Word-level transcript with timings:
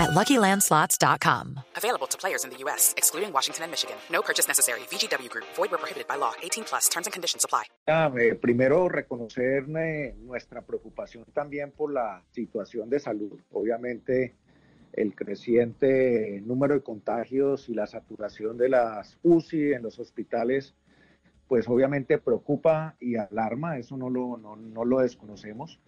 at 0.00 0.10
LuckyLandSlots.com. 0.10 1.60
Available 1.76 2.06
to 2.06 2.16
players 2.18 2.44
in 2.44 2.50
the 2.50 2.58
U.S., 2.64 2.94
excluding 2.96 3.32
Washington 3.32 3.64
and 3.64 3.70
Michigan. 3.70 3.96
No 4.10 4.22
purchase 4.22 4.48
necessary. 4.48 4.80
VGW 4.90 5.28
Group. 5.28 5.46
Void 5.56 5.70
where 5.70 5.78
prohibited 5.78 6.08
by 6.08 6.16
law. 6.16 6.32
18 6.42 6.64
plus. 6.64 6.88
Terms 6.88 7.06
and 7.06 7.12
conditions 7.12 7.44
apply. 7.44 7.64
Eh, 7.86 8.34
primero, 8.34 8.88
reconocer 8.88 9.64
eh, 9.76 10.14
nuestra 10.18 10.62
preocupación 10.62 11.24
también 11.32 11.72
por 11.72 11.92
la 11.92 12.22
situación 12.30 12.88
de 12.88 13.00
salud. 13.00 13.38
Obviamente, 13.52 14.34
el 14.92 15.14
creciente 15.14 16.40
número 16.44 16.74
de 16.74 16.82
contagios 16.82 17.68
y 17.68 17.74
la 17.74 17.86
saturación 17.86 18.56
de 18.56 18.68
las 18.68 19.18
UCI 19.22 19.72
en 19.74 19.82
los 19.82 19.98
hospitales, 19.98 20.74
pues 21.48 21.68
obviamente 21.68 22.18
preocupa 22.18 22.96
y 23.00 23.16
alarma. 23.16 23.78
Eso 23.78 23.96
no 23.96 24.10
lo, 24.10 24.36
no, 24.36 24.56
no 24.56 24.84
lo 24.84 25.00
desconocemos. 25.00 25.80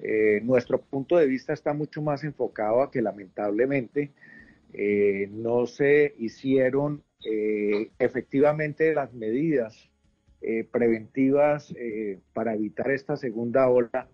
Eh, 0.00 0.40
nuestro 0.44 0.80
punto 0.80 1.16
de 1.16 1.26
vista 1.26 1.52
está 1.52 1.72
mucho 1.72 2.00
más 2.02 2.22
enfocado 2.22 2.82
a 2.82 2.90
que 2.90 3.02
lamentablemente 3.02 4.12
eh, 4.72 5.28
no 5.32 5.66
se 5.66 6.14
hicieron 6.18 7.02
eh, 7.24 7.90
efectivamente 7.98 8.94
las 8.94 9.12
medidas 9.12 9.90
preventivas 10.70 11.74
para 12.32 12.54
evitar 12.54 12.92
esta 12.92 13.16
segunda 13.16 13.68
ola. 13.68 14.08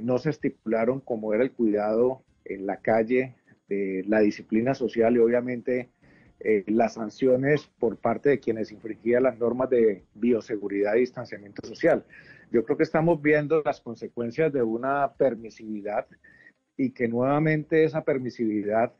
no 0.00 0.16
se 0.16 0.30
estipularon 0.30 1.00
como 1.00 1.34
era 1.34 1.42
el 1.42 1.52
cuidado 1.52 2.22
en 2.46 2.64
la 2.64 2.78
calle, 2.78 3.34
la 3.68 4.20
disciplina 4.20 4.72
social 4.72 5.14
y 5.14 5.18
obviamente 5.18 5.90
las 6.66 6.94
sanciones 6.94 7.70
por 7.78 7.96
parte 7.96 8.30
de 8.30 8.40
quienes 8.40 8.72
infringían 8.72 9.22
las 9.22 9.38
normas 9.38 9.70
de 9.70 10.04
bioseguridad 10.14 10.96
y 10.96 11.00
distanciamiento 11.00 11.66
social. 11.66 12.04
Yo 12.50 12.64
creo 12.64 12.76
que 12.76 12.82
estamos 12.82 13.22
viendo 13.22 13.62
las 13.64 13.80
consecuencias 13.80 14.52
de 14.52 14.62
una 14.62 15.12
permisividad 15.14 16.06
y 16.76 16.90
que 16.90 17.08
nuevamente 17.08 17.84
esa 17.84 18.04
permisividad 18.04 18.92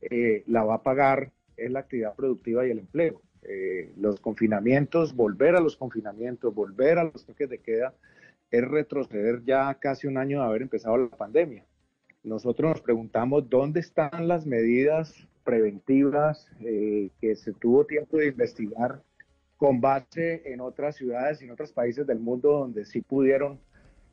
eh, 0.00 0.44
la 0.46 0.64
va 0.64 0.76
a 0.76 0.82
pagar 0.82 1.32
en 1.56 1.74
la 1.74 1.80
actividad 1.80 2.14
productiva 2.14 2.66
y 2.66 2.70
el 2.70 2.80
empleo. 2.80 3.22
Eh, 3.42 3.92
los 3.96 4.20
confinamientos, 4.20 5.14
volver 5.14 5.56
a 5.56 5.60
los 5.60 5.76
confinamientos, 5.76 6.54
volver 6.54 6.98
a 6.98 7.04
los 7.04 7.24
toques 7.24 7.48
de 7.48 7.58
queda, 7.58 7.94
es 8.50 8.66
retroceder 8.66 9.42
ya 9.44 9.72
casi 9.74 10.06
un 10.06 10.18
año 10.18 10.40
de 10.40 10.46
haber 10.46 10.62
empezado 10.62 10.96
la 10.96 11.08
pandemia. 11.08 11.64
Nosotros 12.22 12.70
nos 12.70 12.80
preguntamos 12.82 13.48
dónde 13.48 13.80
están 13.80 14.28
las 14.28 14.44
medidas 14.44 15.26
preventivas 15.44 16.48
eh, 16.60 17.10
que 17.20 17.36
se 17.36 17.52
tuvo 17.52 17.84
tiempo 17.84 18.18
de 18.18 18.28
investigar 18.28 19.02
con 19.56 19.80
base 19.80 20.42
en 20.46 20.60
otras 20.60 20.96
ciudades 20.96 21.40
y 21.40 21.44
en 21.44 21.50
otros 21.50 21.72
países 21.72 22.06
del 22.06 22.18
mundo 22.18 22.52
donde 22.52 22.84
sí 22.84 23.02
pudieron 23.02 23.60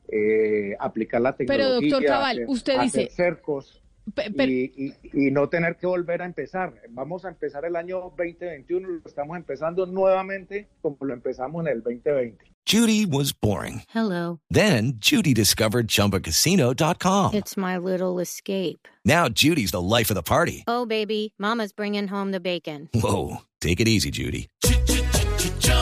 eh, 0.08 0.76
aplicar 0.78 1.20
la 1.20 1.36
tecnología. 1.36 1.78
Pero 1.80 1.90
doctor 1.90 2.04
Cabal, 2.04 2.44
usted 2.48 2.80
dice... 2.80 3.08
cercos 3.10 3.82
y, 4.16 4.92
y, 5.02 5.30
no 5.30 5.48
tener 5.48 5.76
que 5.76 5.86
volver 5.86 6.22
a 6.22 6.24
empezar. 6.24 6.74
Vamos 6.90 7.24
a 7.24 7.28
empezar 7.28 7.64
el 7.64 7.76
año 7.76 8.12
2021, 8.16 8.88
lo 8.88 9.00
estamos 9.04 9.36
empezando 9.36 9.86
nuevamente 9.86 10.68
como 10.80 10.96
lo 11.00 11.14
empezamos 11.14 11.66
en 11.66 11.72
el 11.72 11.82
2020. 11.82 12.44
Judy 12.68 13.06
was 13.06 13.32
boring. 13.32 13.82
Hello. 13.88 14.40
Then 14.50 14.98
Judy 14.98 15.32
discovered 15.32 15.88
chumbacasino.com. 15.88 17.32
It's 17.32 17.56
my 17.56 17.78
little 17.78 18.18
escape. 18.18 18.86
Now 19.06 19.30
Judy's 19.30 19.70
the 19.70 19.80
life 19.80 20.10
of 20.10 20.16
the 20.16 20.22
party. 20.22 20.64
Oh, 20.66 20.84
baby, 20.84 21.32
mama's 21.38 21.72
bringing 21.72 22.08
home 22.08 22.30
the 22.30 22.40
bacon. 22.40 22.90
Whoa, 22.92 23.38
take 23.62 23.80
it 23.80 23.88
easy, 23.88 24.10
Judy. 24.10 24.50